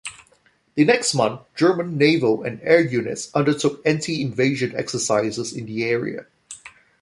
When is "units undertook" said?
2.81-3.83